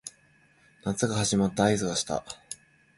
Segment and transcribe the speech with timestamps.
[0.83, 2.25] 夏が始まった合図がした